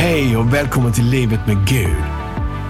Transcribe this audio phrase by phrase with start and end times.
[0.00, 2.02] Hej och välkommen till Livet med Gud.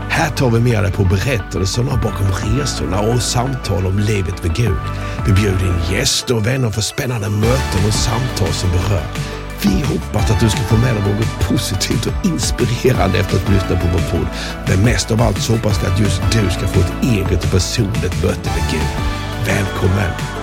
[0.08, 4.81] Här tar vi med dig på berättelserna bakom resorna och samtal om livet med Gud.
[5.26, 9.06] Vi bjuder in gäster och vänner för spännande möten och samtal som berör.
[9.62, 13.77] Vi hoppas att du ska få med dig något positivt och inspirerande efter att lyssna
[13.81, 14.29] på vår podd.
[14.69, 17.51] Men mest av allt så hoppas vi att just du ska få ett eget och
[17.51, 18.91] personligt möte med Gud.
[19.47, 20.38] Välkommen!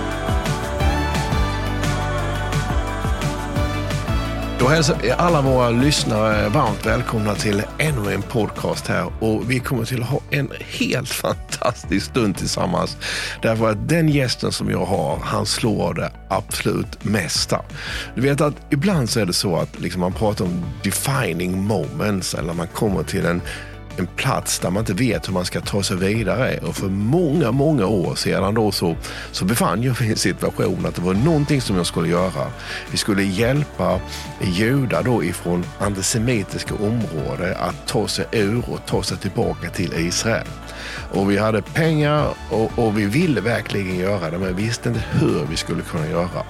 [4.58, 9.12] Då hälsar vi alla våra lyssnare varmt välkomna till ännu en podcast här.
[9.20, 12.96] Och vi kommer till att ha en helt fantastisk stund tillsammans.
[13.42, 17.62] Därför att den gästen som jag har, han slår det absolut mesta.
[18.14, 22.34] Du vet att ibland så är det så att liksom man pratar om defining moments
[22.34, 23.40] eller man kommer till en
[23.98, 26.58] en plats där man inte vet hur man ska ta sig vidare.
[26.58, 28.96] Och för många, många år sedan då så,
[29.32, 32.50] så befann jag mig i en situation att det var någonting som jag skulle göra.
[32.90, 34.00] Vi skulle hjälpa
[34.40, 40.46] judar då ifrån antisemitiska områden att ta sig ur och ta sig tillbaka till Israel.
[41.12, 45.46] Och vi hade pengar och, och, vi ville verkligen göra det, men visste inte hur
[45.50, 46.42] vi skulle kunna göra.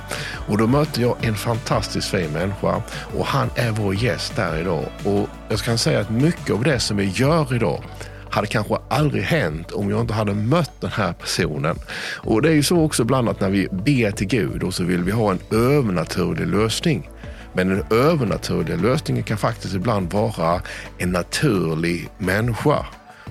[0.48, 2.82] Och då mötte jag en fantastiskt fin människa
[3.18, 4.84] och han är vår gäst där idag.
[5.04, 7.82] Och jag kan säga att mycket av det som vi gör idag
[8.30, 11.78] hade kanske aldrig hänt om jag inte hade mött den här personen.
[12.16, 14.84] Och det är ju så också ibland att när vi ber till Gud och så
[14.84, 17.10] vill vi ha en övernaturlig lösning.
[17.52, 20.62] Men den övernaturliga lösningen kan faktiskt ibland vara
[20.98, 22.86] en naturlig människa.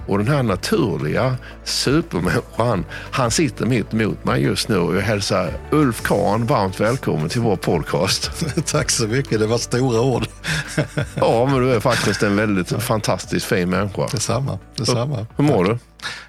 [0.08, 5.54] Och den här naturliga supermänniskan, han sitter mitt emot mig just nu och jag hälsar
[5.72, 8.32] Ulf Kahn varmt välkommen till vår podcast.
[8.66, 10.28] Tack så mycket, det var stora ord.
[11.16, 14.08] ja, men du är faktiskt en väldigt fantastiskt fin människa.
[14.12, 14.60] Detsamma.
[14.76, 15.28] detsamma.
[15.38, 15.78] Hur mår du?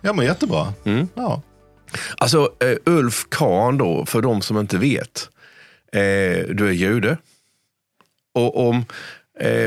[0.00, 0.72] Jag mår jättebra.
[0.84, 1.08] Mm.
[1.14, 1.42] Ja.
[2.16, 5.28] Alltså, uh, Ulf Kahn då, för de som inte vet.
[5.96, 7.16] Uh, du är jude.
[8.34, 8.84] Och om Eh,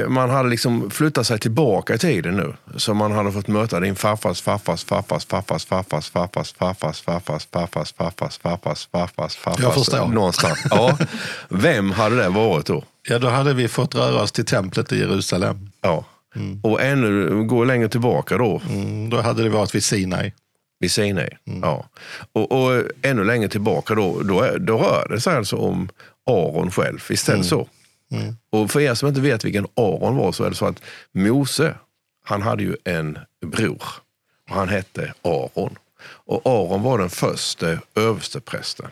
[0.08, 2.54] man hade liksom flyttat sig tillbaka i tiden nu.
[2.76, 7.92] Så man hade fått möta din farfars farfars farfars farfars farfars farfars farfars farfars farfars
[7.92, 10.08] farfars farfars farfars farfars Jag förstår.
[10.08, 10.60] Någonstans.
[10.70, 10.98] Ja.
[11.50, 12.84] Vem hade det varit då?
[13.10, 15.72] Ja, då hade vi fått röra oss till templet i Jerusalem.
[15.82, 16.06] Ja.
[16.36, 16.60] Mm.
[16.64, 18.62] Och ännu, gå längre tillbaka då?
[18.70, 20.34] Mm, då hade det varit vid Sinai.
[20.80, 21.60] Vid Sinai, mm.
[21.64, 21.86] ja.
[22.34, 25.90] Och, ännu längre tillbaka då, då, då rör det sig alltså om
[26.26, 27.00] Aron själv.
[27.08, 27.68] Det så?
[28.12, 28.36] Mm.
[28.50, 30.82] Och för er som inte vet vilken Aron var så är det så att
[31.12, 31.76] Mose,
[32.26, 33.84] han hade ju en bror
[34.50, 35.76] och han hette Aron.
[36.02, 38.88] Och Aron var den första översteprästen.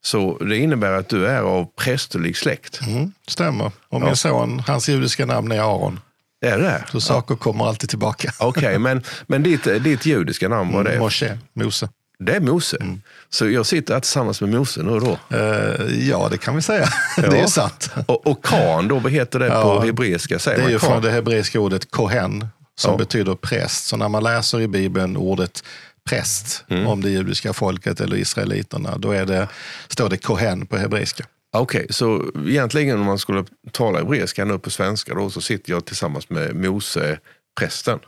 [0.00, 2.80] Så det innebär att du är av prästerlig släkt.
[2.86, 3.72] Mm, stämmer.
[3.88, 4.16] Och min ja.
[4.16, 6.00] son, hans judiska namn är Aron.
[6.40, 7.38] Är det Så saker ja.
[7.38, 8.32] kommer alltid tillbaka.
[8.38, 10.98] Okej, okay, men, men ditt, ditt judiska namn var det?
[10.98, 11.88] Moshe, Mose.
[12.18, 12.76] Det är Mose.
[12.80, 13.02] Mm.
[13.28, 15.18] Så jag sitter här tillsammans med Mose nu då?
[15.36, 16.88] Uh, ja, det kan vi säga.
[17.16, 17.22] Ja.
[17.30, 17.90] det är sant.
[18.06, 19.62] Och, och kan då, vad heter det ja.
[19.62, 20.38] på hebreiska?
[20.38, 22.98] Säger det är ju från det hebreiska ordet kohen, som ja.
[22.98, 23.86] betyder präst.
[23.86, 25.64] Så när man läser i Bibeln ordet
[26.08, 26.86] präst mm.
[26.86, 29.48] om det judiska folket eller israeliterna, då är det,
[29.88, 31.24] står det kohen på hebreiska.
[31.52, 35.72] Okej, okay, så egentligen om man skulle tala hebreiska nu på svenska då, så sitter
[35.72, 37.18] jag tillsammans med Mose,
[37.60, 37.98] prästen?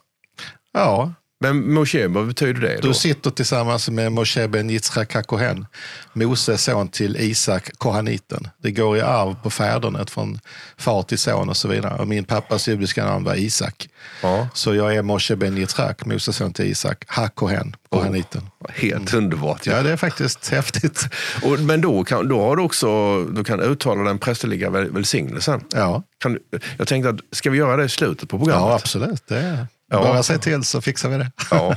[0.73, 2.79] Ja, men Moshe, vad betyder det?
[2.83, 2.89] Då?
[2.89, 5.67] Du sitter tillsammans med Moshe ben Yitzchak HaKohen,
[6.13, 8.49] Moses son till Isak Kohaniten.
[8.63, 10.41] Det går i arv på fädernet från
[10.77, 11.99] far till son och så vidare.
[11.99, 13.89] Och min pappas judiska namn var Isak.
[14.23, 14.49] Ja.
[14.55, 18.43] Så jag är Moshe ben Yitzchak, Moses son till Isak, HaKohen, Kohaniten.
[18.61, 19.25] Oh, helt mm.
[19.25, 19.67] underbart.
[19.67, 19.73] Ja.
[19.77, 21.09] ja, det är faktiskt häftigt.
[21.43, 25.61] Och, men då, kan, då har du också du kan uttala den prästerliga välsignelsen.
[25.75, 26.03] Ja.
[26.19, 26.39] Kan,
[26.77, 28.69] jag tänkte att, ska vi göra det i slutet på programmet?
[28.69, 29.23] Ja, absolut.
[29.29, 29.67] Det är...
[29.91, 29.99] Ja.
[29.99, 31.31] Bara säg till så fixar vi det.
[31.51, 31.77] Ja,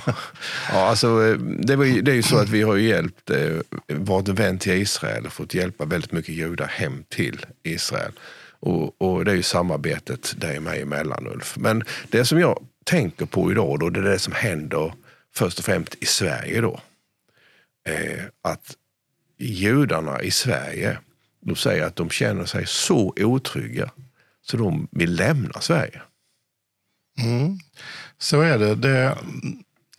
[0.71, 3.57] ja alltså, eh, det, ju, det är ju så att vi har hjälpt, eh,
[3.87, 8.11] varit en vän till Israel och fått hjälpa väldigt mycket judar hem till Israel.
[8.59, 11.57] Och, och det är ju samarbetet dig och mig emellan Ulf.
[11.57, 14.93] Men det som jag tänker på idag då, det är det som händer
[15.35, 16.79] först och främst i Sverige då.
[17.89, 18.75] Eh, att
[19.37, 20.97] judarna i Sverige,
[21.41, 23.91] de säger att de känner sig så otrygga
[24.41, 26.01] så de vill lämna Sverige.
[27.19, 27.59] Mm.
[28.19, 28.75] Så är det.
[28.75, 29.17] det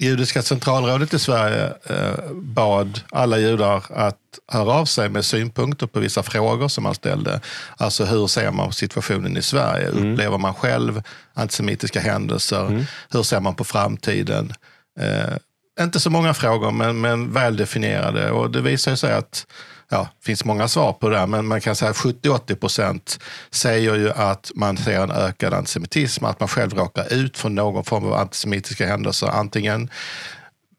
[0.03, 4.19] Judiska centralrådet i Sverige eh, bad alla judar att
[4.53, 7.41] höra av sig med synpunkter på vissa frågor som man ställde.
[7.77, 9.89] Alltså hur ser man på situationen i Sverige?
[9.89, 10.13] Mm.
[10.13, 11.03] Upplever man själv
[11.35, 12.67] antisemitiska händelser?
[12.67, 12.85] Mm.
[13.11, 14.53] Hur ser man på framtiden?
[15.01, 15.37] Eh,
[15.85, 18.31] inte så många frågor, men, men väl definierade.
[18.31, 19.47] Och det visar sig att
[19.93, 23.19] ja, det finns många svar på det där, men man kan säga 70-80 procent
[23.51, 27.85] säger ju att man ser en ökad antisemitism, att man själv råkar ut för någon
[27.85, 29.27] form av antisemitiska händelser.
[29.27, 29.91] Antingen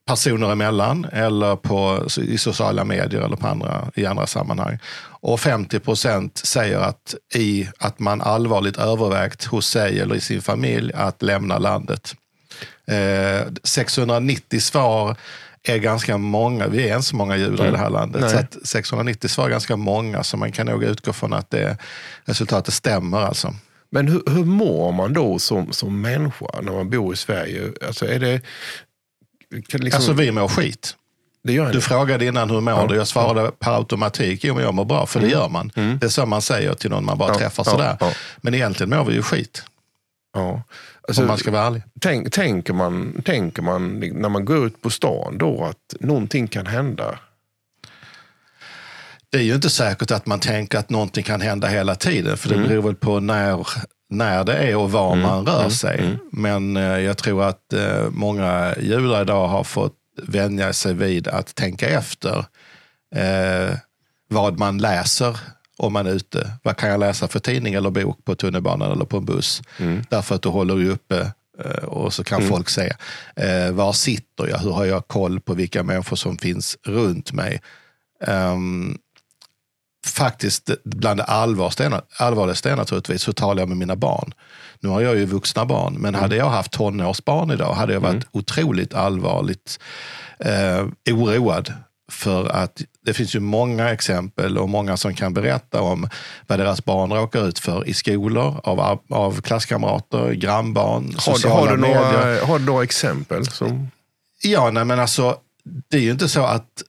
[0.08, 4.80] personer emellan eller på, i sociala medier eller på andra, i andra sammanhang.
[5.22, 10.42] Och 50 procent säger att, i, att man allvarligt övervägt hos sig eller i sin
[10.42, 12.16] familj att lämna landet.
[12.88, 15.16] Eh, 690 svar
[15.64, 16.68] är ganska många.
[16.68, 17.68] Vi är inte så många judar mm.
[17.68, 18.22] i det här landet.
[18.22, 18.30] Nej.
[18.30, 21.78] Så att 690 svar är ganska många, så man kan nog utgå från att det,
[22.26, 23.18] resultatet stämmer.
[23.18, 23.56] Alltså.
[23.90, 27.72] Men hur, hur mår man då som, som människa när man bor i Sverige?
[27.88, 28.42] Alltså, är det,
[29.52, 29.82] liksom...
[29.94, 30.96] alltså vi mår skit.
[31.44, 32.88] Du frågade innan hur mår ja.
[32.88, 32.96] du?
[32.96, 35.30] Jag svarade per automatik, jo men jag mår bra, för mm.
[35.30, 35.72] det gör man.
[35.76, 36.00] Mm.
[36.00, 37.40] Det är så man säger till någon man bara ja.
[37.40, 37.98] träffar sådär.
[38.00, 38.12] Ja.
[38.38, 39.64] Men egentligen mår vi ju skit.
[40.34, 40.64] Ja.
[41.08, 41.84] Alltså, om man ska vara ärlig.
[42.02, 46.66] Tänk, tänker, man, tänker man när man går ut på stan då att någonting kan
[46.66, 47.20] hända?
[49.30, 52.50] Det är ju inte säkert att man tänker att någonting kan hända hela tiden, för
[52.50, 52.68] det mm.
[52.68, 53.68] beror väl på när,
[54.10, 55.28] när det är och var mm.
[55.28, 55.72] man rör mm.
[55.72, 56.00] sig.
[56.00, 56.18] Mm.
[56.32, 61.56] Men eh, jag tror att eh, många judar idag har fått vänja sig vid att
[61.56, 62.46] tänka efter
[63.16, 63.78] eh,
[64.30, 65.40] vad man läser
[65.84, 66.52] om man är ute.
[66.64, 69.62] Vad kan jag läsa för tidning eller bok på tunnelbanan eller på en buss?
[69.78, 70.04] Mm.
[70.10, 71.32] Därför att du håller ju uppe
[71.66, 72.50] eh, och så kan mm.
[72.50, 72.94] folk se
[73.36, 74.58] eh, var sitter jag?
[74.58, 77.62] Hur har jag koll på vilka människor som finns runt mig?
[78.28, 78.98] Um,
[80.06, 84.34] faktiskt bland det allvarligaste är naturligtvis, hur talar jag med mina barn?
[84.80, 86.22] Nu har jag ju vuxna barn, men mm.
[86.22, 88.28] hade jag haft tonårsbarn idag hade jag varit mm.
[88.32, 89.80] otroligt allvarligt
[90.40, 91.74] eh, oroad
[92.12, 96.10] för att det finns ju många exempel och många som kan berätta om
[96.48, 101.76] vad deras barn råkar ut för i skolor, av, av klasskamrater, grannbarn, sociala har, har
[101.76, 102.02] du medier.
[102.04, 103.46] Några, har du några exempel?
[103.46, 103.92] Som...
[104.44, 105.38] Ja, nej, men alltså
[105.90, 106.84] det är ju inte så att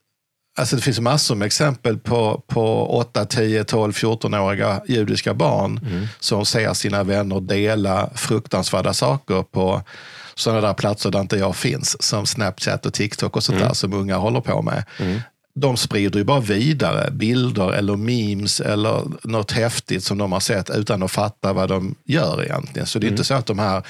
[0.56, 6.06] Alltså det finns massor med exempel på, på 8, 10, 12, 14-åriga judiska barn mm.
[6.20, 9.82] som ser sina vänner dela fruktansvärda saker på
[10.34, 13.68] sådana där platser där inte jag finns, som Snapchat och TikTok och sånt mm.
[13.68, 14.84] där som unga håller på med.
[14.98, 15.20] Mm.
[15.54, 20.70] De sprider ju bara vidare bilder eller memes eller något häftigt som de har sett
[20.70, 22.86] utan att fatta vad de gör egentligen.
[22.86, 23.14] Så det är mm.
[23.14, 23.82] inte så att de här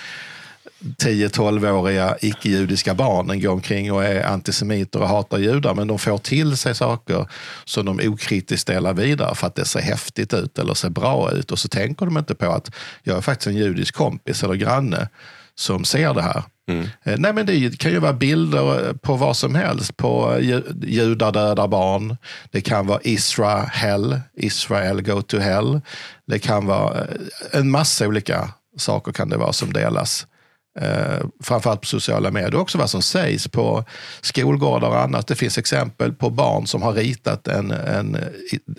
[0.84, 6.56] 10-12-åriga icke-judiska barnen går omkring och är antisemiter och hatar judar, men de får till
[6.56, 7.26] sig saker
[7.64, 11.52] som de okritiskt delar vidare för att det ser häftigt ut eller ser bra ut.
[11.52, 12.70] Och så tänker de inte på att
[13.02, 15.08] jag är faktiskt en judisk kompis eller granne
[15.54, 16.42] som ser det här.
[16.68, 16.88] Mm.
[17.02, 19.96] Eh, nej, men det kan ju vara bilder på vad som helst.
[19.96, 20.38] På
[20.82, 22.16] judar dödar barn.
[22.50, 25.80] Det kan vara Israel, Israel go to hell.
[26.26, 27.06] Det kan vara eh,
[27.52, 30.26] en massa olika saker kan det vara som delas
[30.80, 33.84] eh, framförallt på sociala medier, också vad som sägs på
[34.20, 35.26] skolgårdar och annat.
[35.26, 38.18] Det finns exempel på barn som har ritat en, en,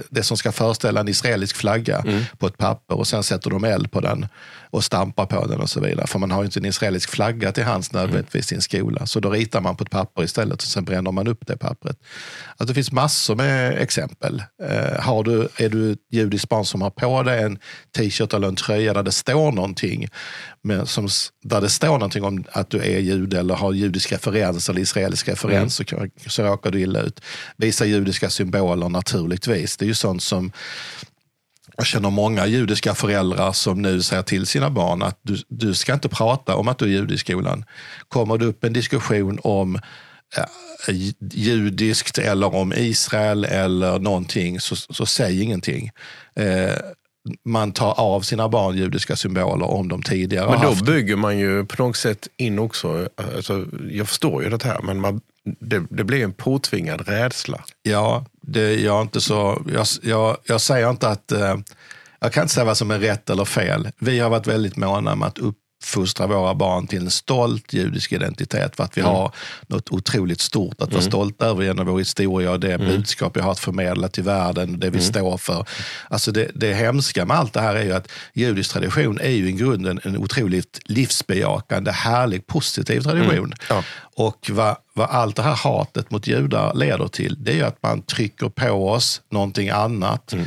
[0.09, 2.23] det som ska föreställa en israelisk flagga mm.
[2.37, 4.27] på ett papper och sen sätter de eld på den
[4.75, 6.07] och stampar på den och så vidare.
[6.07, 9.05] För man har ju inte en israelisk flagga till hands nödvändigtvis i en skola.
[9.05, 11.97] Så då ritar man på ett papper istället och sen bränner man upp det pappret.
[12.49, 14.43] Alltså det finns massor med exempel.
[14.63, 17.59] Eh, har du, är du ett judiskt barn som har på dig en
[17.97, 20.07] t-shirt eller en tröja där det står någonting,
[20.63, 21.07] med, som,
[21.43, 25.27] där det står någonting om att du är jude eller har judisk referens eller israelisk
[25.27, 26.11] referens mm.
[26.25, 27.21] så, så råkar du illa ut.
[27.57, 29.77] Visa judiska symboler naturligtvis.
[29.77, 30.51] Det är ju sånt som
[31.77, 35.93] jag känner många judiska föräldrar som nu säger till sina barn att du, du ska
[35.93, 37.65] inte prata om att du är jude i skolan.
[38.07, 39.75] Kommer det upp en diskussion om
[40.37, 40.95] eh,
[41.33, 45.91] judiskt eller om Israel eller någonting, så, så säg ingenting.
[46.35, 46.75] Eh,
[47.45, 50.85] man tar av sina barn judiska symboler om de tidigare Men då haft.
[50.85, 55.01] bygger man ju på något sätt in också, alltså, jag förstår ju det här, men
[55.01, 55.21] man,
[55.59, 57.63] det, det blir en påtvingad rädsla.
[57.83, 61.31] Ja, det, jag, inte så, jag, jag, jag säger inte att...
[61.31, 61.55] Eh,
[62.19, 63.89] jag kan inte säga vad som är rätt eller fel.
[63.99, 68.11] Vi har varit väldigt måna om att upp, uppfostra våra barn till en stolt judisk
[68.11, 68.75] identitet.
[68.75, 69.13] För att vi mm.
[69.13, 69.31] har
[69.67, 71.11] något otroligt stort att vara mm.
[71.11, 72.87] stolta över genom vår historia och det mm.
[72.87, 75.09] budskap vi har att förmedla till världen, det vi mm.
[75.09, 75.65] står för.
[76.09, 79.49] Alltså det, det hemska med allt det här är ju att judisk tradition är ju
[79.49, 83.37] i grunden en otroligt livsbejakande, härlig, positiv tradition.
[83.37, 83.57] Mm.
[83.69, 83.83] Ja.
[84.15, 87.83] Och vad, vad allt det här hatet mot judar leder till, det är ju att
[87.83, 90.33] man trycker på oss någonting annat.
[90.33, 90.45] Mm.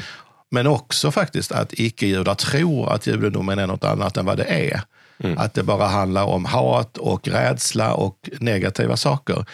[0.51, 4.83] Men också faktiskt att icke-judar tror att judendomen är något annat än vad det är.
[5.21, 5.39] Mm.
[5.39, 9.45] Att det bara handlar om hat och rädsla och negativa saker.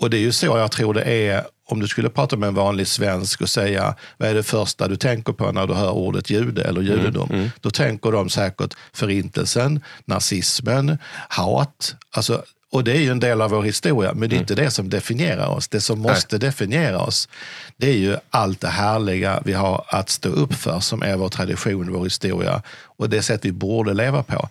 [0.00, 2.54] Och det är ju så jag tror det är om du skulle prata med en
[2.54, 6.30] vanlig svensk och säga vad är det första du tänker på när du hör ordet
[6.30, 7.28] jude eller judendom?
[7.28, 7.50] Mm, mm.
[7.60, 11.94] Då tänker de säkert förintelsen, nazismen, hat.
[12.14, 14.42] Alltså, och det är ju en del av vår historia, men det är mm.
[14.42, 15.68] inte det som definierar oss.
[15.68, 16.40] Det som måste Nej.
[16.40, 17.28] definiera oss,
[17.76, 21.28] det är ju allt det härliga vi har att stå upp för, som är vår
[21.28, 24.48] tradition, vår historia och det sätt vi borde leva på.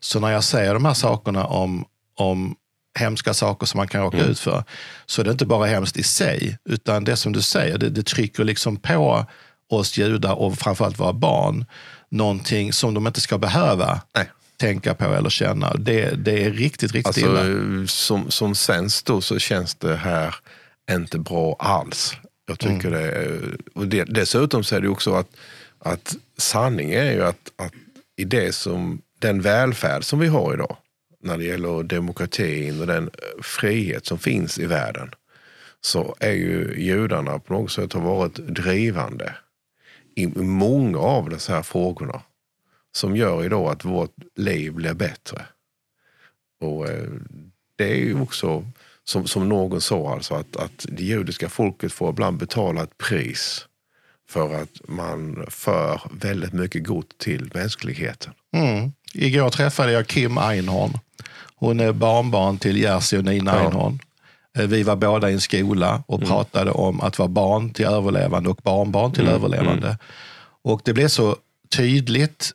[0.00, 1.84] Så när jag säger de här sakerna om,
[2.16, 2.56] om
[2.98, 4.64] hemska saker som man kan råka ut för,
[5.06, 8.06] så är det inte bara hemskt i sig, utan det som du säger, det, det
[8.06, 9.26] trycker liksom på
[9.70, 11.66] oss judar och framförallt våra barn
[12.08, 14.30] någonting som de inte ska behöva Nej.
[14.62, 15.74] Tänka på eller känna.
[15.74, 17.86] Det, det är riktigt, riktigt Alltså, illa.
[17.86, 20.34] som, som svensk då så känns det här
[20.90, 22.14] inte bra alls.
[22.46, 22.92] Jag tycker Mm.
[22.92, 23.40] det,
[23.74, 24.04] och det.
[24.04, 25.28] Dessutom så är det också att,
[25.78, 27.72] att sanningen är ju att, att
[28.16, 30.76] i det som, den välfärd som vi har idag
[31.24, 35.10] när det gäller demokratin och den eh, frihet som finns i världen
[35.80, 39.34] så är ju judarna på något sätt har varit drivande
[40.16, 42.22] i många av de här frågorna
[42.92, 45.46] som gör idag att vårt liv blir bättre.
[46.60, 47.08] Och eh,
[47.76, 48.64] det är ju också,
[49.04, 53.66] som, som någon sa, alltså att, att det judiska folket får ibland betala ett pris
[54.28, 58.32] för att man för väldigt mycket gott till mänskligheten.
[58.56, 58.92] Mm.
[59.14, 60.90] Igår träffade jag Kim Einhorn.
[61.54, 63.60] Hon är barnbarn till Jerzy och Nina Ja.
[63.60, 63.98] Einhorn.
[64.58, 68.50] Eh, Vi var båda i en skola och pratade om att vara barn till överlevande
[68.50, 69.98] och barnbarn till överlevande.
[70.62, 71.36] Och det blev så
[71.76, 72.52] tydligt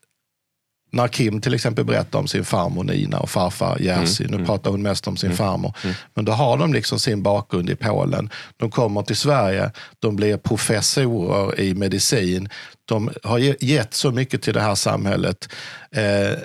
[0.92, 4.28] när Kim till exempel berättar om sin farmor Nina och farfar Jerzy.
[4.30, 5.74] Nu pratar hon mest om sin farmor.
[6.14, 8.30] Men då har de liksom sin bakgrund i Polen.
[8.58, 12.50] De kommer till Sverige, de blir professorer i medicin.
[12.86, 15.50] De har ge- gett så mycket till det här samhället.
[15.92, 16.38] Eh,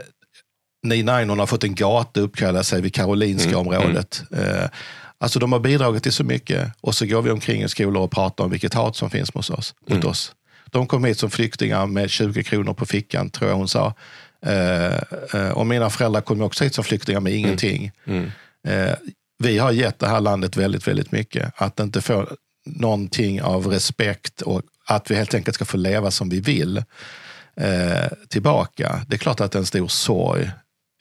[0.87, 4.22] Nina Einhorn har fått en gata uppkallad sig vid Karolinska området.
[4.37, 4.68] Eh,
[5.18, 8.11] alltså de har bidragit till så mycket och så går vi omkring i skolor och
[8.11, 9.75] pratar om vilket hat som finns mot oss.
[9.88, 10.32] Mot oss.
[10.70, 13.94] De kom hit som flyktingar med 20 kronor på fickan, tror jag hon sa.
[14.46, 14.94] Eh,
[15.34, 17.92] eh, och mina föräldrar kom också hit som flyktingar med ingenting.
[18.68, 18.94] Eh,
[19.38, 21.52] vi har gett det här landet väldigt, väldigt mycket.
[21.56, 22.28] Att inte få
[22.66, 26.76] någonting av respekt och att vi helt enkelt ska få leva som vi vill
[27.56, 29.00] eh, tillbaka.
[29.08, 30.50] Det är klart att det är en stor sorg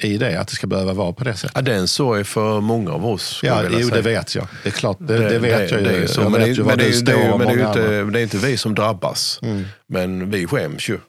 [0.04, 1.52] i det, att det ska behöva vara på det sättet.
[1.56, 3.40] Ja, det är en sorg för många av oss.
[3.44, 3.96] Ja, jag jo, säga.
[3.96, 4.48] det vet jag.
[4.64, 5.88] Det är klart, det, det, vet jag ju.
[5.88, 8.18] det är så, jag men vet det, ju det, du står det, men det, är
[8.18, 9.40] ju inte, det vi som drabbas.
[9.88, 11.00] Men vi skäms ju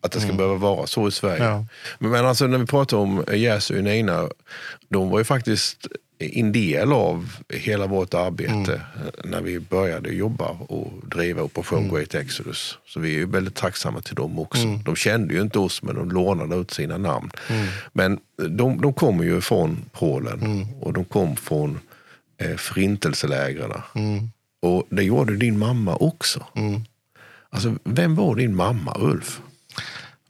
[0.00, 1.44] att det ska behöva vara så i Sverige.
[1.44, 1.66] Ja.
[1.98, 4.28] Men, alltså när vi pratar om Jerzy och Nina,
[4.88, 5.86] de var ju faktiskt
[6.18, 12.14] en del av hela vårt arbete eh, när vi började jobba och driva Operation Great
[12.14, 12.78] Exodus.
[12.86, 14.66] Så vi är ju väldigt tacksamma till dem också.
[14.84, 17.30] De kände ju inte oss men de lånade ut sina namn.
[17.92, 21.80] Men de, de kommer ju från Polen och de kom från
[22.38, 23.72] eh, förintelselägren.
[24.62, 26.46] Och det gjorde din mamma också.
[27.50, 29.40] Alltså, vem var din mamma, Ulf?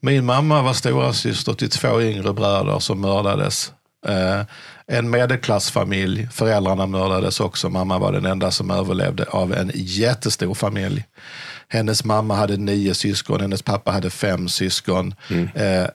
[0.00, 3.72] Min mamma var stora syster till två yngre bröder som mördades.
[4.06, 4.42] Eh,
[4.86, 6.28] en medelklassfamilj.
[6.32, 7.68] Föräldrarna mördades också.
[7.68, 11.04] Mamma var den enda som överlevde av en jättestor familj.
[11.68, 15.14] Hennes mamma hade nio syskon, hennes pappa hade fem syskon.
[15.54, 15.86] Eh,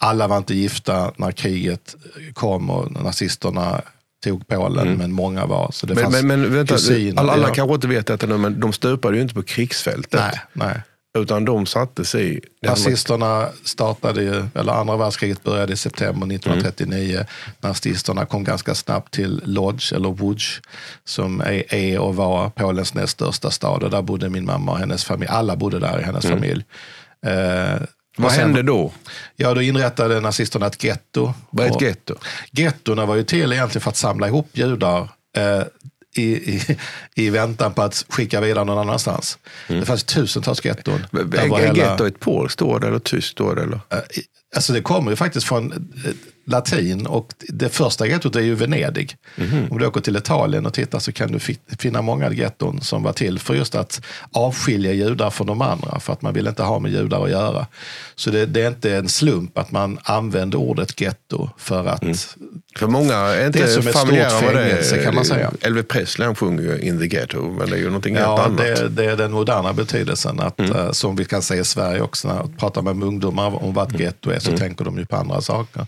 [0.00, 1.96] alla var inte gifta när kriget
[2.34, 3.82] kom och nazisterna
[4.24, 5.70] tog Polen, men många var.
[5.72, 7.20] Så det Men, fanns men, men vänta, kusiner.
[7.20, 10.20] alla, alla kanske inte vet detta nu, men de stupade ju inte på krigsfältet.
[10.20, 10.82] Nej, nej.
[11.18, 12.40] Utan de satte sig i...
[12.62, 17.14] Nazisterna startade ju, eller andra världskriget började i september 1939.
[17.14, 17.26] Mm.
[17.60, 20.60] Nazisterna kom ganska snabbt till Lodz, eller Łódź,
[21.04, 23.82] som är, är och var Polens näst största stad.
[23.82, 25.30] Och där bodde min mamma och hennes familj.
[25.30, 26.64] Alla bodde där i hennes familj.
[27.26, 27.82] Eh,
[28.16, 28.24] Mm.
[28.24, 28.92] Vad sen- hände då?
[29.36, 31.34] Ja, då inrättade nazisterna ett getto.
[31.50, 32.14] Vad är ett getto?
[32.50, 35.62] Gettorna var ju till egentligen för att samla ihop judar eh,
[36.14, 36.78] i, i,
[37.14, 39.38] i väntan på att skicka vidare någon annanstans.
[39.68, 41.06] Det fanns tusentals getton.
[41.38, 43.58] Är getto ett polskt ord eller tyskt ord?
[43.58, 43.80] Eller?
[43.90, 43.98] Eh,
[44.56, 46.10] Alltså det kommer ju faktiskt från eh,
[46.46, 49.16] latin och det första gettot är ju Venedig.
[49.70, 53.02] Om du åker till Italien och tittar så kan du fi- finna många getton som
[53.02, 54.00] var till för just att
[54.32, 57.66] avskilja judar från de andra, för att man vill inte ha med judar att göra.
[58.14, 62.36] Så det, det är inte en slump att man använder ordet getto för att
[62.78, 65.52] För många är inte Det är som ett familjära stort fängelse, kan man säga.
[65.60, 68.44] Elvis Presley han sjunger ju In the Ghetto, men det är ju någonting helt Ja,
[68.44, 68.58] annat.
[68.58, 70.40] det, det är den moderna betydelsen.
[70.40, 73.74] Att, eh, som vi kan se i Sverige också, när vi pratar med ungdomar om
[73.74, 75.86] vad ett getto är, så tänker de ju på andra saker.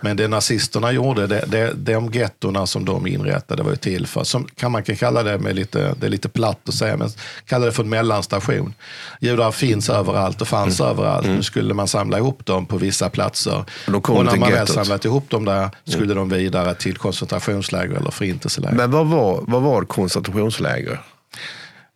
[0.00, 4.24] Men det nazisterna gjorde, det, det, de gettorna som de inrättade var ju till för,
[4.24, 7.08] som kan man kan kalla det, med lite, det är lite platt att säga, men
[7.44, 8.74] kalla det för en mellanstation.
[9.20, 11.26] Judar finns överallt och fanns överallt.
[11.26, 13.64] Nu skulle man samla ihop dem på vissa platser.
[13.92, 18.76] och när man väl samlat ihop dem där skulle de vidare till koncentrationsläger eller förintelseläger.
[18.76, 21.00] Men vad var, vad var koncentrationsläger?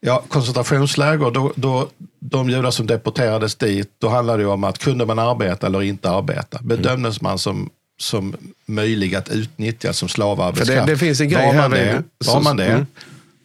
[0.01, 1.89] Ja, koncentrationsläger, då, då,
[2.21, 6.11] de judar som deporterades dit, då handlade det om att kunde man arbeta eller inte
[6.11, 6.59] arbeta?
[6.63, 10.71] Bedömdes man som, som möjlig att utnyttja som slavarbetskraft?
[10.81, 12.67] För det- det finns en grej var här man med- det, så- var man det
[12.67, 12.87] mm.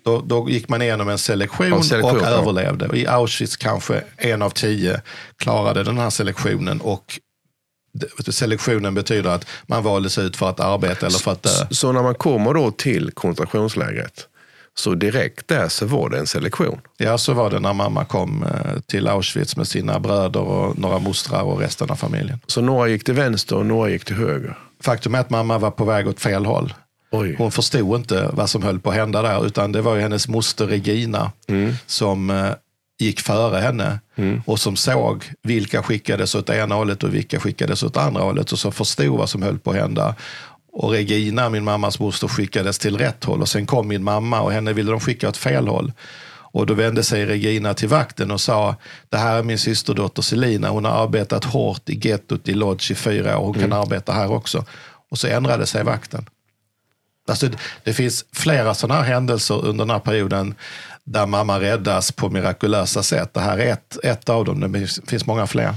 [0.03, 2.27] då, då gick man igenom en selektion, selektion, och ja.
[2.29, 2.87] överlevde.
[2.87, 5.01] Och I Auschwitz kanske en av tio
[5.37, 7.19] klarade den här selektionen och
[8.29, 11.49] selektionen betyder att man valdes ut för att arbeta eller för att dö.
[11.71, 14.27] Så när man kommer då till koncentrationslägret,
[14.77, 16.79] så direkt där så var det en selektion.
[16.97, 20.99] Ja, så var det när mamma kom eh, till Auschwitz med sina bröder och några
[20.99, 22.39] mostrar och resten av familjen.
[22.47, 24.57] Så några gick till vänster och några gick till höger.
[24.83, 26.73] Faktum är att mamma var på väg åt fel håll.
[27.11, 27.35] Oj.
[27.37, 30.27] Hon förstod inte vad som höll på att hända där, utan det var ju hennes
[30.27, 31.31] moster Regina
[31.85, 32.49] som eh,
[32.99, 33.99] gick före henne
[34.45, 38.59] och som såg vilka skickades åt ena hållet och vilka skickades åt andra hållet och
[38.59, 40.15] som förstod vad som höll på att hända.
[40.77, 44.51] Och Regina, min mammas moster, skickades till rätt håll och sen kom min mamma och
[44.51, 45.93] henne ville de skicka åt fel håll.
[46.51, 48.75] Och då vände sig Regina till vakten och sa,
[49.09, 52.95] det här är min systerdotter Selina, hon har arbetat hårt i gettot i Lodge i
[52.95, 54.65] fyra år, hon kan arbeta här också.
[55.11, 56.25] Och så ändrade sig vakten.
[57.27, 57.47] Alltså,
[57.83, 60.55] det- finns flera sådana här händelser under den här perioden
[61.03, 63.33] där mamma räddas på mirakulösa sätt.
[63.33, 65.73] Det här är ett, ett av dem, det finns- många fler.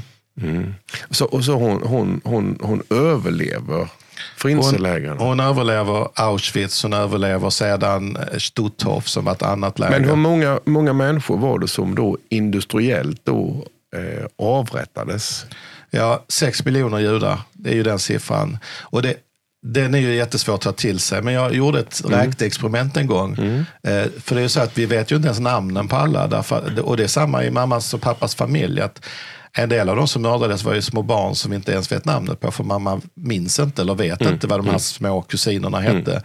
[1.10, 3.88] Så, och så hon, hon, hon, hon överlever
[4.36, 5.18] Förintelselägren.
[5.18, 10.00] Hon överlever Auschwitz, hon överlever sedan eh, Stutthof som var ett annat läger.
[10.00, 13.64] Men hur många, många människor var det som då industriellt då,
[13.96, 15.46] eh, avrättades?
[15.90, 18.58] Ja, sex miljoner judar, det är ju den siffran.
[18.80, 19.14] Och det,
[19.66, 23.32] den är ju jättesvår att ta till sig, men jag gjorde ett räkneexperiment en gång.
[23.82, 26.26] Eh, för det är ju så att vi vet ju inte ens namnen på alla,
[26.26, 28.80] därför, och det är samma i mammas och pappas familj.
[28.80, 29.00] Att
[29.58, 32.40] en del av de som mördades var ju små barn som inte ens vet namnet
[32.40, 36.22] på, för mamma minns inte eller vet inte vad de här små kusinerna hette.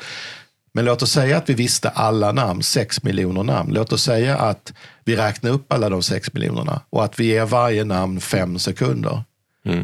[0.73, 3.73] Men låt oss säga att vi visste alla namn, sex miljoner namn.
[3.73, 4.73] Låt oss säga att
[5.05, 9.23] vi räknar upp alla de sex miljonerna och att vi ger varje namn fem sekunder.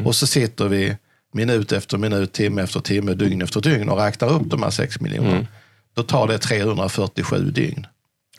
[0.04, 0.96] Och så sitter vi
[1.32, 5.00] minut efter minut, timme efter timme, dygn efter dygn och räknar upp de här sex
[5.00, 5.46] miljonerna.
[5.94, 7.86] Då tar det 347 dygn.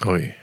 [0.06, 0.38] Oj.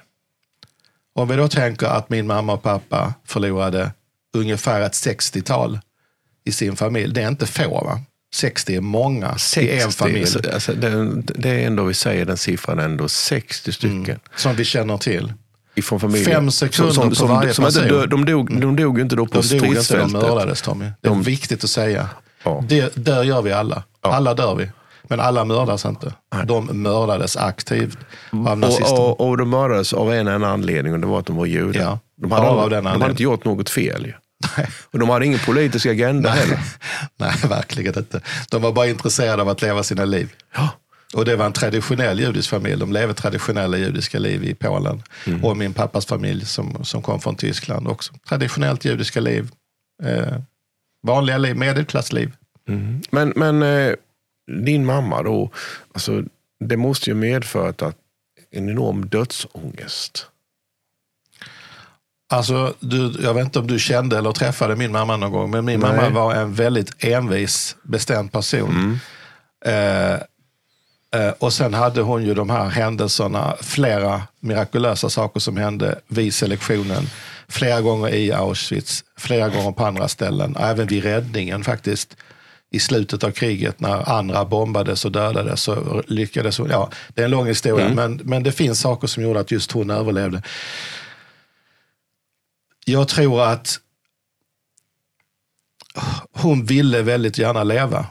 [1.14, 3.92] Om vi då tänker att min mamma och pappa förlorade
[4.38, 5.78] ungefär ett 60-tal
[6.44, 7.14] i sin familj.
[7.14, 8.00] Det är inte få va?
[8.34, 10.26] 60 är många i en familj.
[10.26, 14.18] Så, Alltså, det, det är ändå, vi säger den siffran ändå, 60 stycken.
[14.36, 15.32] Som vi känner till.
[15.74, 16.24] Ifrån familjen.
[16.32, 17.82] Fem sekunder på varje som person.
[17.88, 20.12] dö- de, dog, de dog inte då på De inte, de stridsfältet.
[20.12, 20.84] mördades Tommy.
[20.84, 22.08] Det är De- viktigt att säga.
[22.42, 22.64] Ja.
[22.68, 23.82] Det, där gör vi alla.
[24.00, 24.68] Alla dör vi.
[25.02, 26.12] Men alla mördas inte.
[26.44, 27.98] De mördades aktivt
[28.46, 28.90] av nazisterna.
[29.00, 31.46] Och, och, och de mördades av en enda anledning och det var att de var
[31.46, 31.80] judar.
[31.80, 34.12] Ja, de, hade, av den de hade inte gjort något fel.
[34.58, 34.64] Ju.
[34.90, 36.58] Och de hade ingen politisk agenda heller.
[37.16, 38.20] Nej, verkligen inte.
[38.50, 40.32] De var bara intresserade av att leva sina liv.
[40.54, 40.70] Ja.
[41.14, 42.76] Och det var en traditionell judisk familj.
[42.76, 45.02] De levde traditionella judiska liv i Polen.
[45.26, 45.44] Mm.
[45.44, 48.12] Och min pappas familj som, som kom från Tyskland också.
[48.28, 49.50] Traditionellt judiska liv.
[50.02, 50.38] Eh,
[51.06, 52.32] vanliga liv, medelklassliv.
[53.10, 53.94] Men, men eh,
[54.64, 55.50] din mamma då,
[55.94, 56.24] alltså,
[56.64, 57.96] det måste ju medfört att
[58.50, 60.26] en enorm dödsångest.
[62.30, 65.64] Alltså, du, jag vet inte om du kände eller träffade min mamma någon gång, men
[65.64, 65.96] min Nej.
[65.96, 69.00] mamma var en väldigt envis, bestämd person.
[69.64, 70.14] Eh,
[71.22, 76.34] eh, och sen hade hon ju de här händelserna, flera mirakulösa saker som hände vid
[76.34, 77.10] selektionen.
[77.48, 80.56] Flera gånger i Auschwitz, flera gånger på andra ställen.
[80.60, 82.16] Även vid räddningen faktiskt.
[82.70, 86.68] I slutet av kriget när andra bombades och dödades så lyckades hon.
[86.70, 89.72] Ja, det är en lång historia, men, men det finns saker som gjorde att just
[89.72, 90.42] hon överlevde.
[92.88, 93.80] Jag tror att
[96.32, 98.06] hon ville väldigt gärna leva.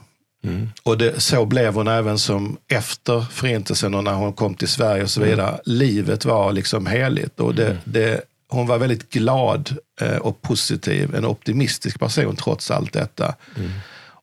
[0.84, 5.04] Och det, så blev hon även som efter förintelsen och när hon kom till Sverige
[5.04, 5.60] och så vidare.
[5.66, 7.40] Livet var liksom heligt.
[7.40, 12.94] Och det, det, hon var väldigt glad eh, och positiv, en optimistisk person trots allt
[12.94, 13.36] detta.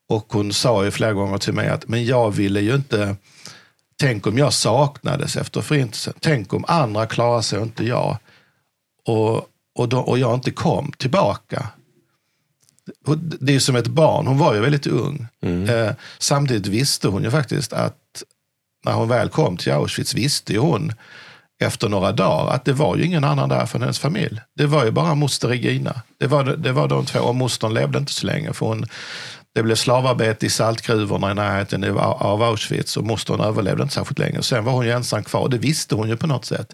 [0.09, 3.17] Och hon sa ju flera gånger till mig att men jag ville ju inte,
[4.01, 6.15] tänk om jag saknades efter förintelsen.
[6.21, 8.19] Tänk om andra klarar sig och inte jag.
[9.07, 11.69] Och, och, då, och jag inte kom tillbaka.
[13.41, 15.27] Det är som ett barn, hon var ju väldigt ung.
[15.69, 18.23] Eh, samtidigt visste hon ju faktiskt att
[18.85, 20.93] när hon väl kom till Auschwitz visste ju hon
[21.63, 24.41] efter några dagar att det var ju ingen annan där från hennes familj.
[24.57, 26.03] Det var ju bara moster Regina.
[26.19, 28.53] Det var, det var de två och mostern levde inte så länge.
[28.53, 28.87] För hon,
[29.55, 34.19] det blev slavarbete i saltgruvorna i närheten av av Auschwitz och mostern överlevde inte särskilt
[34.19, 34.43] länge.
[34.43, 35.49] Sen var hon ju ensam kvar.
[35.49, 36.73] Det visste hon ju på något sätt.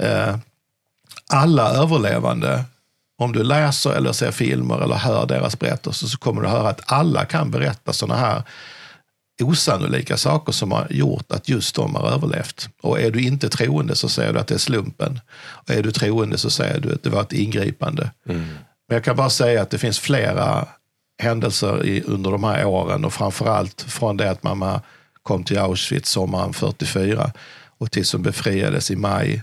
[0.00, 0.36] Eh,
[1.30, 2.64] alla överlevande,
[3.18, 6.92] om du läser eller ser filmer eller hör deras berättelser så kommer du höra att
[6.92, 8.42] alla kan berätta sådana här
[9.42, 12.68] osannolika saker som har gjort att just de har överlevt.
[12.82, 15.20] Och är du inte troende så säger du att det är slumpen.
[15.40, 18.10] Och är du troende så säger du att det var ett ingripande.
[18.88, 20.66] Men jag kan bara säga att det finns flera
[21.22, 24.80] händelser i, under de här åren och framförallt från det att mamma
[25.22, 27.32] kom till Auschwitz sommaren 44
[27.78, 29.42] och tills hon befriades i maj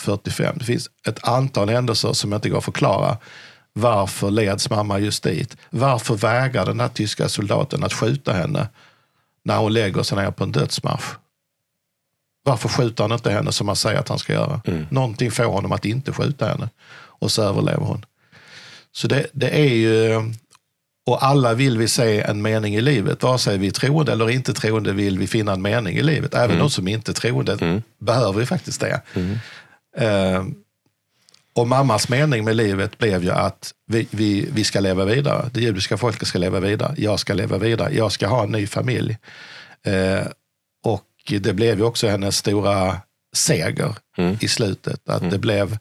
[0.00, 0.56] 45.
[0.58, 3.18] Det finns ett antal händelser som jag inte går att förklara.
[3.72, 5.56] Varför leds mamma just dit?
[5.70, 8.68] Varför vägrar den här tyska soldaten att skjuta henne
[9.44, 11.14] när hon lägger sig ner på en dödsmarsch?
[12.44, 14.60] Varför skjuter han inte henne som han säger att han ska göra?
[14.64, 14.86] Mm.
[14.90, 16.68] Någonting får honom att inte skjuta henne
[17.18, 18.04] och så överlever hon.
[18.92, 20.16] Så det, det är ju,
[21.06, 23.22] och alla vill vi se en mening i livet.
[23.22, 26.34] Vare sig vi är troende eller inte troende vill vi finna en mening i livet.
[26.34, 26.58] Även mm.
[26.58, 27.82] de som inte är troende mm.
[27.98, 29.00] behöver ju faktiskt det.
[29.14, 29.38] Mm.
[30.00, 30.44] Uh,
[31.54, 35.50] och mammas mening med livet blev ju att vi, vi, vi ska leva vidare.
[35.52, 36.94] Det judiska folket ska leva vidare.
[36.96, 37.94] Jag ska leva vidare.
[37.94, 39.18] Jag ska ha en ny familj.
[39.88, 40.26] Uh,
[40.84, 41.04] och
[41.40, 42.96] det blev ju också hennes stora
[43.36, 44.36] seger mm.
[44.40, 45.08] i slutet.
[45.08, 45.30] Att mm.
[45.30, 45.78] det blev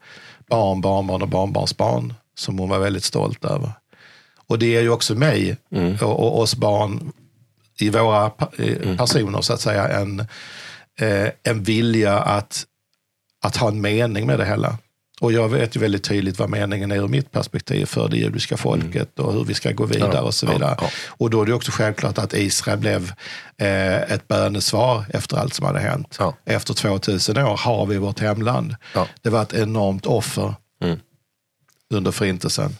[0.50, 3.72] barn, barnbarn och barnbarnsbarn som hon var väldigt stolt över.
[4.48, 5.98] Och det är ju också mig mm.
[6.02, 7.12] och, och, oss barn
[7.80, 8.98] i våra mm.
[8.98, 10.20] personer så att säga en,
[11.00, 12.66] eh, en vilja att,
[13.46, 14.78] att ha en mening med det hela.
[15.22, 18.58] Och jag vet ju väldigt tydligt vad meningen är ur mitt perspektiv för det judiska
[18.58, 19.28] folket mm.
[19.28, 20.76] och hur vi ska gå vidare ja, och så vidare.
[20.78, 20.90] Ja, ja.
[21.08, 23.14] Och då är det också självklart att Israel blev
[23.58, 26.18] eh, ett bönesvar efter allt som hade hänt.
[26.46, 28.76] Efter 2000 år har vi vårt hemland.
[29.22, 31.00] Det var ett enormt offer mm.
[31.94, 32.76] under förintelsen.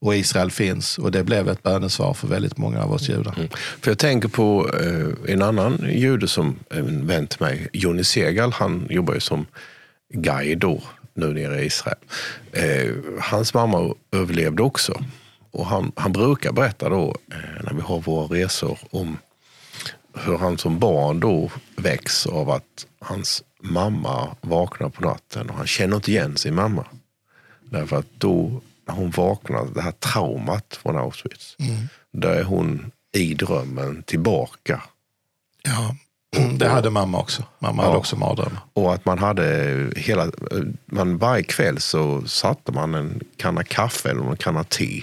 [0.00, 3.34] Och Israel finns och det blev ett bönesvar för väldigt många av oss judar.
[3.36, 3.48] Mm.
[3.80, 8.52] För jag tänker på eh, en annan jude som en vän till mig, Jonny Segal,
[8.52, 9.46] han jobbar ju som
[10.08, 10.82] guide då
[11.14, 11.98] nu nere i Israel.
[12.52, 15.04] Eh, hans mamma överlevde också.
[15.50, 19.16] Och han, han brukar berätta då, eh, när vi har våra resor, om
[20.14, 25.66] hur han som barn då väcks av att hans mamma vaknar på natten och han
[25.66, 26.86] känner inte igen sin mamma.
[27.60, 28.60] Därför att då,
[28.90, 31.88] när hon vaknar, det här traumat från Auschwitz, mm.
[32.12, 34.82] där är hon i drömmen tillbaka.
[35.62, 35.94] Ja,
[36.36, 37.42] Mm, det hade mamma också.
[37.58, 37.86] Mamma ja.
[37.86, 38.60] hade också mardrömmar.
[38.72, 40.30] Och att man hade hela,
[40.86, 45.02] man, varje kväll så satte man en kanna kaffe eller en kanna te.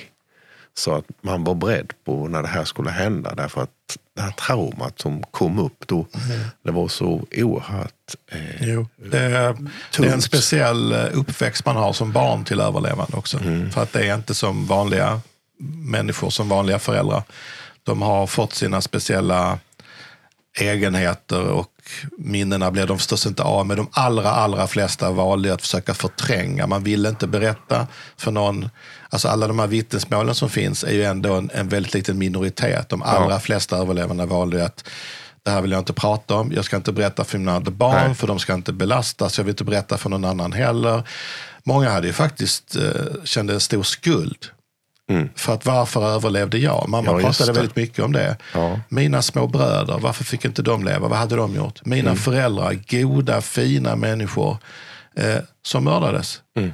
[0.78, 3.36] Så att man var beredd på när det här skulle hända.
[3.36, 6.48] Därför att det här traumat som kom upp då, mm.
[6.64, 9.58] det var så oerhört eh, jo, det, är,
[9.98, 13.38] det är en speciell eh, uppväxt man har som barn till överlevande också.
[13.38, 13.72] Mm.
[13.72, 15.22] För att det är inte som vanliga
[15.92, 17.24] människor, som vanliga föräldrar.
[17.84, 19.60] De har fått sina speciella
[20.60, 21.72] egenheter och
[22.18, 23.78] minnena blev de förstås inte av med.
[23.78, 26.68] De allra, allra flesta valde att försöka förtränga.
[26.68, 27.88] Man ville inte berätta
[28.18, 28.70] för någon.
[29.10, 32.90] Alltså alla de här vittnesmålen som finns är ju ändå en, en väldigt liten minoritet.
[32.90, 33.40] De allra ja.
[33.40, 34.90] flesta överlevande valde att
[35.44, 36.52] det här vill jag inte prata om.
[36.56, 38.16] Jag ska inte berätta för mina barn, Nej.
[38.16, 39.38] för de ska inte belastas.
[39.38, 41.04] Jag vill inte berätta för någon annan heller.
[41.64, 44.48] Många hade ju faktiskt eh, kände en stor skuld
[45.10, 45.30] Mm.
[45.36, 46.86] För att varför överlevde jag?
[46.90, 48.38] Mamma ja, pratade väldigt mycket om det.
[48.54, 48.80] Ja.
[48.90, 51.08] Mina små bröder, varför fick inte de leva?
[51.08, 51.86] Vad hade de gjort?
[51.86, 52.18] Mina mm.
[52.18, 54.58] föräldrar, goda, fina människor
[55.16, 56.42] eh, som mördades.
[56.58, 56.72] Mm.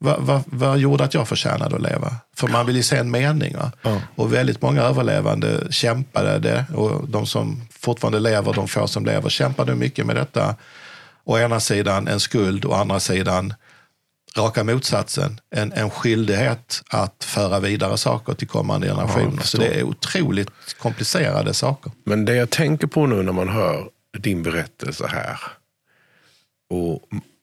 [0.00, 2.14] Vad va, va gjorde att jag förtjänade att leva?
[2.36, 3.54] För man vill ju se en mening.
[3.82, 4.00] Ja.
[4.14, 6.64] Och väldigt många överlevande kämpade det.
[6.74, 10.56] Och de som fortfarande lever, de få som lever, kämpade mycket med detta.
[11.24, 13.54] Å ena sidan en skuld, å andra sidan
[14.36, 19.36] raka motsatsen, en, en skyldighet att föra vidare saker till kommande generationer.
[19.36, 21.92] Ja, så det är otroligt komplicerade saker.
[22.04, 25.40] Men det jag tänker på nu när man hör din berättelse här
[26.70, 27.00] och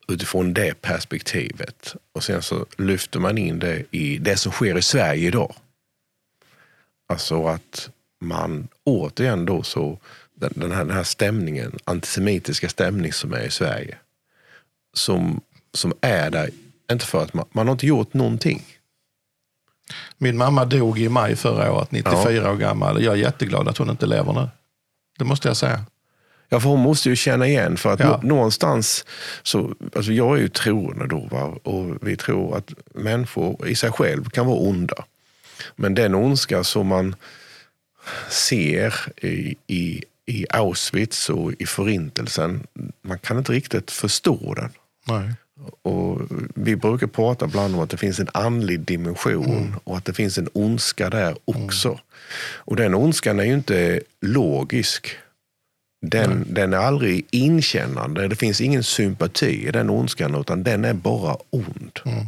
[0.08, 4.82] utifrån det perspektivet och sen så lyfter man in det i det som sker i
[4.82, 5.56] Sverige idag.
[7.08, 7.90] Alltså att
[8.20, 10.00] man återigen då så,
[10.36, 13.98] den här, den här stämningen, antisemitiska stämning som är i Sverige,
[14.94, 15.42] som,
[15.74, 16.50] som är där
[16.92, 18.64] inte för att man, man har inte gjort någonting.
[20.18, 22.52] Min mamma dog i maj förra året, 94 ja.
[22.52, 23.04] år gammal.
[23.04, 24.50] Jag är jätteglad att hon inte lever nu.
[25.18, 25.86] Det måste jag säga.
[26.56, 27.78] Ja, för hon måste ju känna igen.
[27.78, 28.20] För att ja.
[28.24, 29.06] någonstans,
[29.44, 31.20] så, alltså jag är ju troende då.
[31.32, 31.56] Va?
[31.64, 35.06] Och vi tror att människor i sig själv kan vara onda.
[35.76, 37.16] Men den ondska som man
[38.30, 42.68] ser i, i, i Auschwitz och i förintelsen,
[43.02, 44.70] man kan inte riktigt förstå den.
[45.08, 45.34] Nej.
[45.82, 46.22] Och
[46.56, 49.74] vi brukar prata ibland om att det finns en andlig dimension mm.
[49.84, 51.90] och att det finns en ondska där också.
[51.90, 52.02] Mm.
[52.56, 55.18] Och den ondskan är ju inte logisk.
[56.10, 56.48] Den, mm.
[56.50, 58.28] den är aldrig inkännande.
[58.28, 62.00] Det finns ingen sympati i den ondskan utan den är bara ond.
[62.06, 62.26] Mm.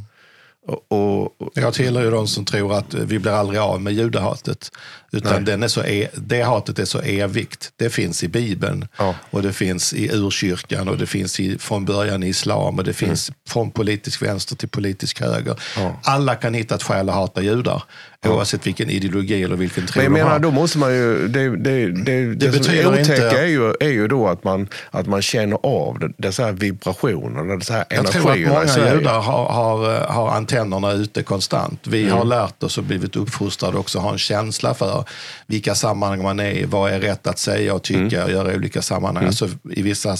[0.67, 4.71] Och, och, Jag tillhör ju de som tror att vi blir aldrig av med judehatet.
[5.11, 7.71] Utan den är så e det hatet är så evigt.
[7.75, 9.15] Det finns i Bibeln Ja.
[9.29, 12.93] och det finns i urkyrkan och det finns i, från början i islam och det
[12.93, 15.59] finns från politisk vänster till politisk höger.
[15.77, 15.87] Mm.
[15.87, 15.99] Ja.
[16.03, 17.83] Alla kan hitta ett skäl att hata judar
[18.25, 21.27] oavsett vilken ideologi eller vilken tro Men jag menar, då måste man ju...
[21.27, 24.43] Det, det, det, det, som betyder är otäcka inte- är, ju, är ju då att
[24.43, 28.93] man, att man känner av det- dessa här vibrationer, dessa här Jag tror att många
[28.93, 31.87] judar har, har, har antennerna ute konstant.
[31.87, 35.05] Vi har lärt oss och blivit uppfostrade också ha en känsla för
[35.47, 38.55] vilka sammanhang man är i, vad är rätt att säga och tycka och göra i
[38.55, 39.25] olika sammanhang.
[39.25, 40.15] Alltså, I vissa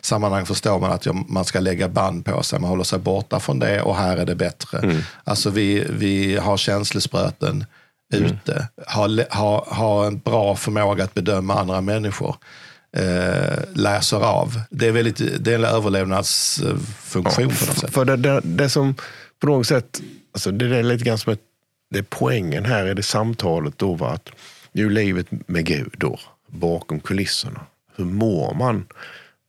[0.00, 3.40] sammanhang förstår man att ja, man ska lägga band på sig, man håller sig borta
[3.40, 5.02] från det och här är det bättre.
[5.24, 7.64] Alltså vi, vi har känslospröten
[8.14, 12.36] ute, har, har, har en bra förmåga att bedöma andra människor.
[12.96, 14.60] Eh, läser av.
[14.70, 17.90] Det är, väldigt, det är en överlevnadsfunktion på något sätt.
[17.90, 18.94] För det, det, det som
[19.40, 20.00] på något sätt,
[20.32, 21.40] alltså det är lite grann som ett,
[21.92, 24.30] det är poängen här i det samtalet då var att
[24.72, 27.60] det är ju livet med Gud då, bakom kulisserna.
[27.96, 28.86] Hur mår man?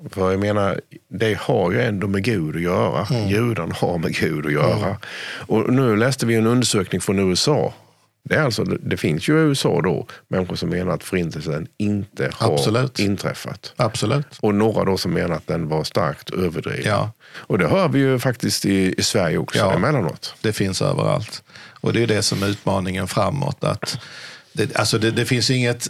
[0.09, 3.05] För jag menar, det har ju ändå med Gud att göra.
[3.05, 3.29] Mm.
[3.29, 4.97] Judarna har med Gud att göra.
[5.47, 7.73] Och nu läste vi en undersökning från USA.
[8.29, 12.31] Det, är alltså, det finns ju i USA då människor som menar att förintelsen inte
[12.33, 12.99] har Absolut.
[12.99, 13.73] inträffat.
[13.75, 14.25] Absolut.
[14.39, 16.83] Och några då som menar att den var starkt överdriven.
[16.85, 17.11] Ja.
[17.33, 19.73] Och det hör vi ju faktiskt i, i Sverige också Ja.
[19.73, 20.35] emellanåt.
[20.41, 21.43] Det finns överallt.
[21.81, 23.63] Och det är det som är utmaningen framåt.
[23.63, 23.97] Att
[24.53, 25.87] det, alltså det, det finns inget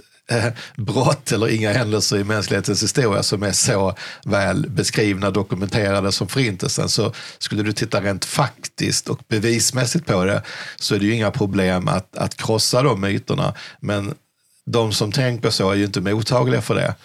[0.78, 6.28] brott eller inga händelser i mänsklighetens historia som är så väl beskrivna och dokumenterade som
[6.28, 6.90] förintelsen.
[6.90, 10.42] Så skulle du titta rent faktiskt och bevismässigt på det
[10.76, 13.54] så är det ju inga problem att, att krossa de myterna.
[13.80, 14.14] Men
[14.66, 16.96] de som tänker så är ju inte mottagliga för det.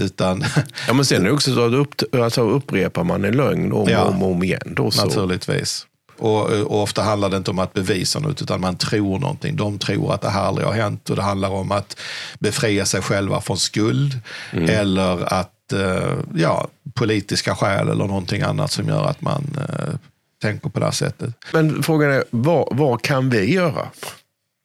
[0.00, 0.44] Utan
[0.86, 3.88] Ja, men sen är det också så att upp, alltså upprepar man en lögn om
[3.88, 4.02] Ja.
[4.02, 4.72] och om, om igen.
[4.76, 5.04] Då så.
[5.04, 5.86] Naturligtvis.
[6.22, 9.56] Och, och ofta handlar det inte om att bevisa något, utan man tror någonting.
[9.56, 11.96] De tror att det här aldrig har hänt och det handlar om att
[12.38, 14.20] befria sig själva från skuld
[14.52, 19.94] eller att, eh, ja, politiska skäl eller någonting annat som gör att man eh,
[20.42, 21.34] tänker på det här sättet.
[21.52, 23.88] Men frågan är, vad, vad kan vi göra?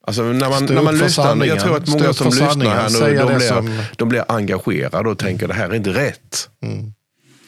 [0.07, 3.17] Alltså när man, Stå när man lyssnar, jag tror att många som lyssnar här nu,
[3.17, 6.49] de blir, som- de blir engagerade och tänker det här är inte rätt.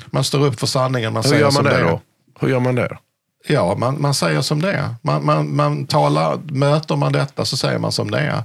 [0.05, 2.01] Man står upp för sanningen, man Hur säger gör som man det det då?
[2.39, 2.97] Hur gör man det?
[3.47, 4.95] Ja, man, man säger som det är.
[5.01, 8.43] Man, man, man talar, möter man detta så säger man som det är.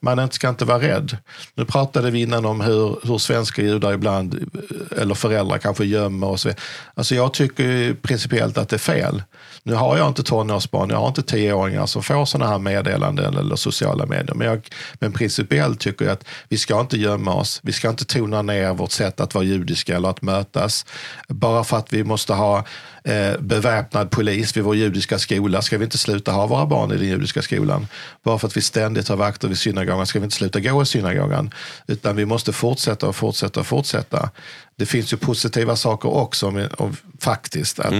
[0.00, 1.16] Man inte- ska inte vara rädd.
[1.54, 4.50] Nu pratade vi innan om hur, hur svenska judar ibland,
[4.98, 6.50] eller föräldrar kanske gömmer och så.
[6.94, 9.22] Alltså jag tycker principiellt att det är fel.
[9.62, 13.56] Nu har jag inte tonårsbarn, jag har inte tioåringar som får sådana här meddelanden eller
[13.56, 14.34] sociala medier.
[14.34, 17.60] Men, jag, men principiellt tycker jag att vi ska inte gömma oss.
[17.62, 20.86] Vi ska inte tona ner vårt sätt att vara judiska eller att mötas.
[21.28, 22.64] Bara för att vi måste ha
[23.04, 26.96] eh, beväpnad polis vid vår judiska skola ska vi inte sluta ha våra barn i
[26.96, 27.86] den judiska skolan.
[28.24, 30.86] Bara för att vi ständigt har vakter vid synagogan ska vi inte sluta gå i
[30.86, 31.50] synagogan.
[31.86, 34.30] Utan vi måste fortsätta och fortsätta och fortsätta.
[34.76, 37.78] Det finns ju positiva saker också, men- och faktiskt.
[37.80, 37.94] Att,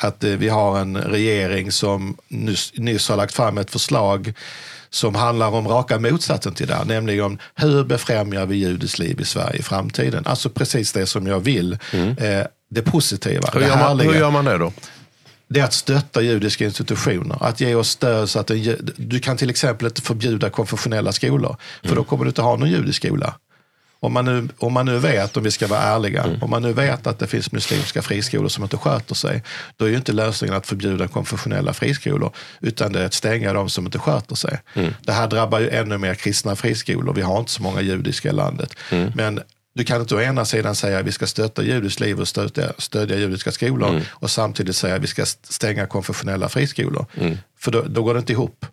[0.00, 4.32] att eh, vi har en regering som nyss, nyss har lagt fram ett förslag
[4.90, 9.20] som handlar om raka motsatsen till det här, nämligen om hur befrämjar vi judiskt liv
[9.20, 10.26] i Sverige i framtiden?
[10.26, 11.78] Alltså precis det som jag vill.
[11.92, 14.72] Eh, det positiva, Hur det gör, man, hur gör man det då?
[15.48, 19.36] Det är att stötta judiska institutioner, att ge oss stöd så att en, du kan
[19.36, 23.34] till exempel inte förbjuda konfessionella skolor, för då kommer du inte ha någon judisk skola.
[24.00, 26.72] Om man, nu, om man nu vet, om vi ska vara ärliga, om man nu
[26.72, 29.42] vet att det finns muslimska friskolor som inte sköter sig,
[29.76, 33.70] då är ju inte lösningen att förbjuda konfessionella friskolor, utan det är att stänga de
[33.70, 34.58] som inte sköter sig.
[35.00, 37.14] Det här drabbar ju ännu mer kristna friskolor.
[37.14, 38.76] Vi har inte så många judiska i landet.
[39.14, 39.40] Men
[39.74, 42.72] du kan inte å ena sidan säga att vi ska stötta judiskt liv och stödja,
[42.78, 47.06] stödja judiska skolor och samtidigt säga att vi ska stänga konfessionella friskolor.
[47.58, 48.66] För då, då går det inte ihop.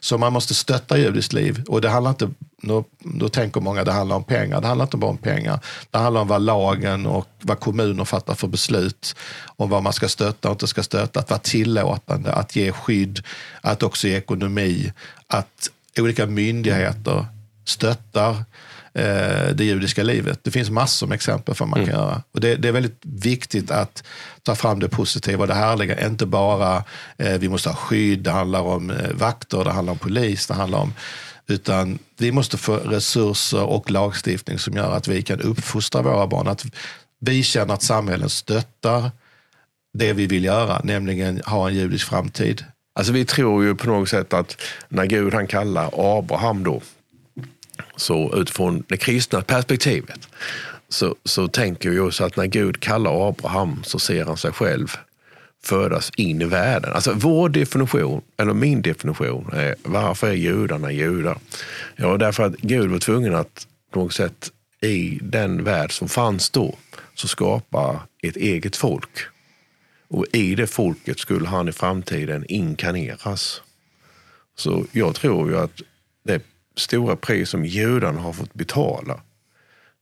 [0.00, 1.64] Så man måste stötta judiskt liv.
[1.68, 2.30] Och det handlar inte,
[2.62, 4.60] då, då tänker många att det handlar om pengar.
[4.60, 5.60] Det handlar inte bara om pengar.
[5.90, 9.16] Det handlar om vad lagen och vad kommuner fattar för beslut.
[9.56, 11.20] Om vad man ska stötta och inte ska stötta.
[11.20, 13.22] Att vara tillåtande, att ge skydd,
[13.60, 14.92] att också ge ekonomi.
[15.26, 17.26] Att olika myndigheter
[17.64, 18.44] stöttar
[18.92, 20.40] det judiska livet.
[20.42, 22.22] Det finns massor med exempel för vad man kan göra.
[22.34, 24.02] Och det, det är väldigt viktigt att
[24.42, 26.06] ta fram det positiva och det härliga.
[26.06, 26.84] Inte bara
[27.16, 30.54] eh, vi måste ha skydd, det handlar om eh, vakter, det handlar om polis, det
[30.54, 30.92] handlar om
[31.48, 36.48] utan vi måste få resurser och lagstiftning som gör att vi kan uppfostra våra barn.
[36.48, 36.64] Att
[37.20, 39.10] vi känner att samhället stöttar
[39.98, 42.64] det vi vill göra, nämligen ha en judisk framtid.
[42.94, 46.82] Alltså vi tror ju på något sätt att när Gud han kallar Abraham då,
[47.98, 50.28] så utifrån det kristna perspektivet,
[50.88, 54.96] så, så tänker vi oss att när Gud kallar Abraham så ser han sig själv
[55.64, 56.92] födas in i världen.
[56.92, 61.38] Alltså vår definition, eller min definition, är varför är judarna judar?
[61.96, 66.50] Ja, därför att Gud var tvungen att på något sätt i den värld som fanns
[66.50, 66.74] då,
[67.14, 69.18] så skapa ett eget folk.
[70.08, 73.62] Och i det folket skulle han i framtiden inkarneras.
[74.56, 75.82] Så jag tror ju att
[76.24, 76.42] det
[76.78, 79.20] stora pris som judarna har fått betala,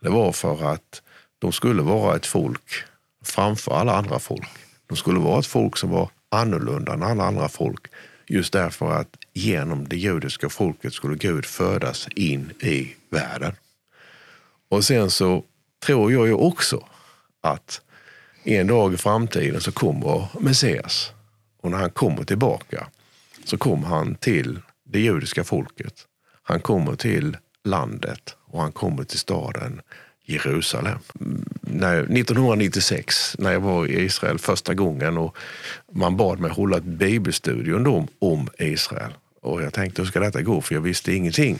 [0.00, 1.02] det var för att
[1.38, 2.84] de skulle vara ett folk
[3.24, 4.48] framför alla andra folk.
[4.86, 7.86] De skulle vara ett folk som var annorlunda än alla andra folk.
[8.26, 13.52] Just därför att genom det judiska folket skulle Gud födas in i världen.
[14.68, 15.44] Och sen så
[15.86, 16.88] tror jag ju också
[17.40, 17.80] att
[18.44, 21.12] en dag i framtiden så kommer Messias.
[21.62, 22.86] Och när han kommer tillbaka
[23.44, 26.06] så kommer han till det judiska folket.
[26.48, 29.80] Han kommer till landet och han kommer till staden
[30.24, 30.98] Jerusalem.
[31.60, 35.36] När, 1996, när jag var i Israel första gången och
[35.92, 39.12] man bad mig hålla ett bibelstudium om, om Israel.
[39.42, 40.60] Och jag tänkte, hur ska detta gå?
[40.60, 41.58] För jag visste ingenting.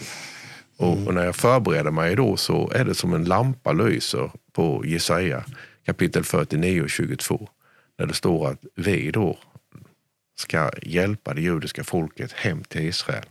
[0.76, 4.82] Och, och, när jag förbereder mig då så är det som en lampa lyser på
[4.86, 5.44] Jesaja
[5.86, 7.48] kapitel 49 och 22.
[7.98, 9.38] Där det står att vi då
[10.38, 13.24] ska hjälpa det judiska folket hem till Israel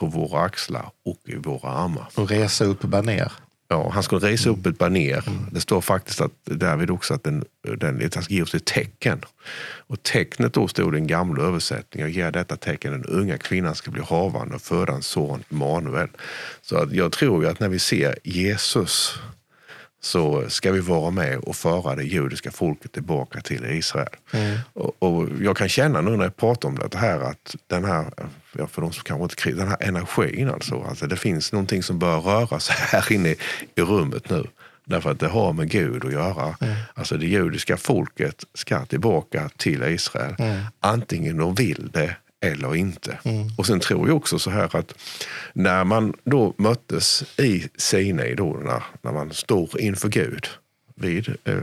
[0.00, 2.08] på våra axlar och i våra armar.
[2.14, 3.32] Och resa upp baner.
[3.68, 5.28] Ja, han skulle resa upp ett baner.
[5.28, 5.46] Mm.
[5.52, 7.44] Det står faktiskt att därvid också att den,
[7.78, 9.20] den, han ska ge oss ett tecken.
[9.86, 12.08] Och tecknet då stod i den gamla översättningen.
[12.08, 16.08] Och ger detta tecken den unga kvinnan ska bli havande och föda en son, Manuel.
[16.62, 19.18] Så att jag tror ju att när vi ser Jesus
[20.00, 24.16] så ska vi vara med och föra det judiska folket tillbaka till Israel.
[24.32, 24.58] Mm.
[24.72, 28.10] Och, och, jag kan känna nu när jag pratar om det här att den här,
[28.66, 31.06] för de som kanske inte den här energin alltså, alltså.
[31.06, 33.34] Det finns någonting som bör röra sig här inne
[33.74, 34.46] i rummet nu.
[34.84, 36.56] Därför att det har med Gud att göra.
[36.60, 36.76] Mm.
[36.94, 40.34] Alltså det judiska folket ska tillbaka till Israel.
[40.38, 40.62] Mm.
[40.80, 43.18] Antingen de vill det eller inte.
[43.22, 43.48] Mm.
[43.56, 44.94] Och sen tror jag också så här att
[45.52, 50.46] när man då möttes i Sinai, då, när, när man står inför Gud
[50.94, 51.58] vid, eh,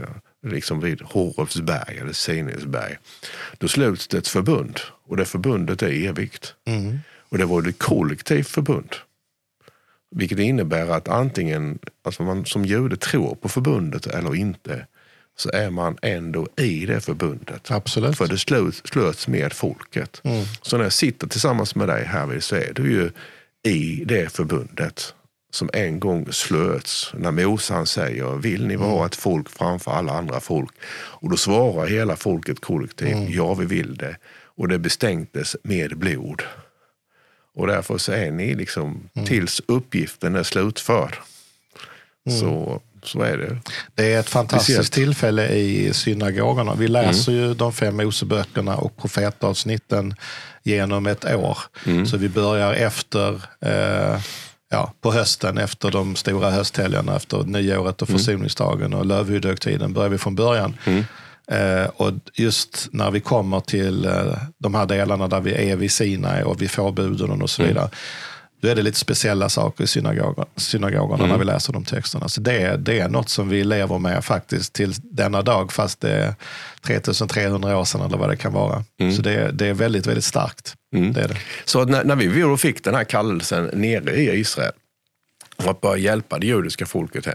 [0.46, 2.98] liksom vid Horovs berg, eller Sinais berg,
[3.58, 4.80] då sluts det ett förbund.
[5.06, 6.54] Och det förbundet är evigt.
[6.64, 6.98] Mm.
[7.28, 8.94] Och det var ett kollektivt förbund.
[10.10, 14.86] Vilket innebär att antingen alltså man som jude tror på förbundet eller inte
[15.40, 17.70] så är man ändå i det förbundet.
[17.70, 18.16] Absolut.
[18.16, 18.38] För det
[18.84, 20.20] slöts med folket.
[20.24, 20.44] Mm.
[20.62, 23.10] Så när jag sitter tillsammans med dig här så är du ju
[23.72, 25.14] i det förbundet
[25.50, 29.06] som en gång slöts när Mose säger vill ni vara mm.
[29.06, 30.72] ett folk framför alla andra folk?
[30.90, 33.32] Och då svarar hela folket kollektivt mm.
[33.32, 34.16] ja vi vill det.
[34.44, 36.42] Och det bestänktes med blod.
[37.54, 39.26] Och därför så är ni liksom mm.
[39.26, 41.16] tills uppgiften är slutförd.
[42.26, 42.40] Mm.
[42.40, 43.58] Så så är det.
[43.94, 44.92] Det är ett fantastiskt Speciellt.
[44.92, 46.74] tillfälle i synagogorna.
[46.74, 47.44] Vi läser mm.
[47.44, 50.14] ju de fem Moseböckerna och profetavsnitten
[50.62, 51.58] genom ett år.
[51.86, 52.06] Mm.
[52.06, 54.20] Så vi börjar efter eh,
[54.70, 58.18] ja, på hösten efter de stora hösthelgerna, efter nyåret och mm.
[58.18, 60.74] försoningsdagen och lövhyddohögtiden börjar vi från början.
[60.84, 61.04] Mm.
[61.50, 65.92] Eh, och just när vi kommer till eh, de här delarna där vi är vid
[65.92, 67.88] Sinai och vi får buden och så mm.
[68.60, 71.28] Då är det lite speciella saker i synagogorna, synagogorna mm.
[71.28, 72.28] när vi läser de texterna.
[72.28, 76.10] Så det, det är något som vi lever med faktiskt till denna dag, fast det
[76.10, 76.34] är
[76.82, 78.84] 3300 år sedan eller vad det kan vara.
[79.00, 79.12] Mm.
[79.12, 80.74] Så det, det är väldigt, väldigt starkt.
[80.94, 81.12] Mm.
[81.12, 81.36] Det är det.
[81.64, 84.72] Så när, när vi fick den här kallelsen nere i Israel,
[85.58, 87.34] för att börja hjälpa det judiska folket hem,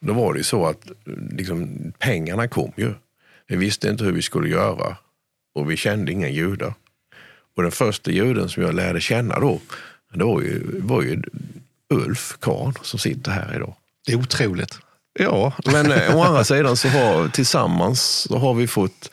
[0.00, 0.86] då var det ju så att
[1.30, 2.94] liksom, pengarna kom ju.
[3.46, 4.96] Vi visste inte hur vi skulle göra
[5.54, 6.74] och vi kände inga judar.
[7.56, 9.60] Och den första juden som jag lärde känna då,
[10.18, 11.22] det var ju, var ju
[11.88, 13.74] Ulf Kahn som sitter här idag.
[14.06, 14.78] Det är otroligt.
[15.18, 19.10] Ja, men eh, å andra sidan så har tillsammans så har vi fått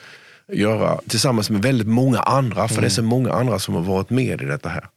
[0.52, 2.82] göra tillsammans med väldigt många andra, för mm.
[2.82, 4.88] det är så många andra som har varit med i detta här.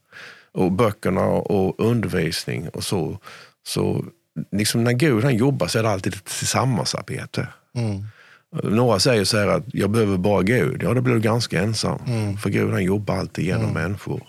[0.52, 3.18] Och böckerna och undervisning och så.
[3.66, 4.04] Så
[4.52, 7.48] liksom när Gud han jobbar så är det alltid ett tillsammansarbete.
[7.74, 8.04] Mm.
[8.62, 10.82] Några säger så här att jag behöver bara Gud.
[10.82, 12.00] Ja, då blir du ganska ensam.
[12.06, 12.38] Mm.
[12.38, 13.82] För Gud han jobbar alltid genom mm.
[13.82, 14.22] människor.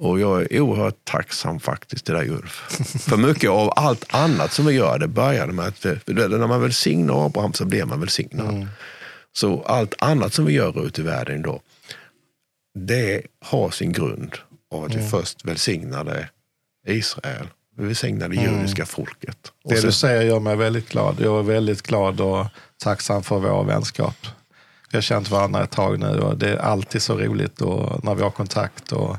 [0.00, 2.66] Och jag är oerhört tacksam faktiskt till dig Ulf.
[3.08, 7.26] För mycket av allt annat som vi gör, det började med att när man välsignar
[7.26, 8.54] Abraham så blir man välsignad.
[8.54, 8.68] Mm.
[9.32, 11.60] Så allt annat som vi gör ute i världen idag,
[12.74, 14.36] det har sin grund
[14.74, 15.04] av att mm.
[15.04, 16.28] vi först välsignade
[16.86, 17.46] Israel.
[17.76, 18.56] Vi välsignade det mm.
[18.56, 19.52] judiska folket.
[19.64, 19.86] Och det sen...
[19.86, 21.16] du säger gör mig väldigt glad.
[21.20, 22.46] Jag är väldigt glad och
[22.82, 24.26] tacksam för vår vänskap.
[24.90, 28.14] Vi har känt varandra ett tag nu och det är alltid så roligt och när
[28.14, 28.92] vi har kontakt.
[28.92, 29.16] Och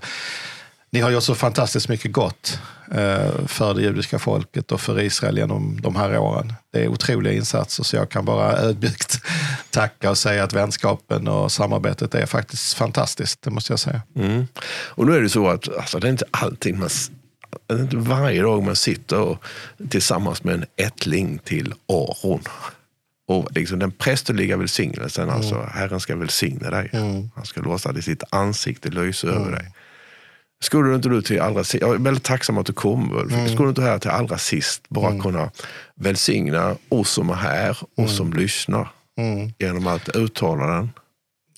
[0.93, 2.60] Ni har gjort så fantastiskt mycket gott
[2.91, 6.54] eh, för det judiska folket och för Israel genom de här åren.
[6.73, 9.21] Det är otroliga insatser så jag kan bara ödmjukt
[9.69, 14.02] tacka och säga att vänskapen och samarbetet är faktiskt fantastiskt, det måste jag säga.
[14.15, 14.48] Mm.
[14.67, 16.89] Och nu är det så att alltså, det är inte alltid man
[17.67, 19.37] det är inte varje dag man sitter
[19.89, 22.42] tillsammans med en ättling till Aron.
[23.27, 25.35] Och liksom den prästerliga välsignelsen, mm.
[25.35, 26.89] alltså Herren ska välsigna dig.
[26.94, 27.29] Mm.
[27.35, 29.42] Han ska låta det sitt ansikte lysa mm.
[29.42, 29.71] över dig.
[30.62, 33.33] Skulle inte du till allra sist, jag är väldigt tacksam att du kom Ulf.
[33.33, 33.49] Mm.
[33.49, 35.21] Skulle inte du här till allra sist bara mm.
[35.21, 35.51] kunna
[35.95, 38.12] välsigna oss som är här och mm.
[38.12, 39.53] som lyssnar mm.
[39.59, 40.89] genom att uttala den?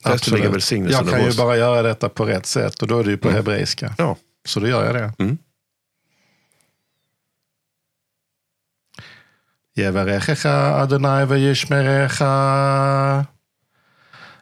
[0.03, 0.71] Absolut.
[0.91, 3.27] Jag kan ju bara göra detta på rätt sätt och då är det ju på
[3.27, 3.35] mm.
[3.35, 3.95] hebreiska.
[3.97, 4.15] Ja.
[4.45, 5.13] Så då gör jag det.
[5.19, 5.37] Mm.
[9.75, 13.25] Yevarechecha Adonai vayishmerecha.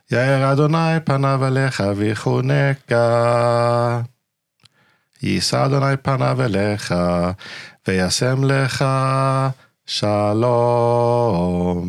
[0.10, 3.02] Yair Adonai panavalecha vichoneka.
[5.24, 6.96] יישא אדוני פניו אליך
[7.88, 8.86] וישם לך
[9.86, 11.84] שלום.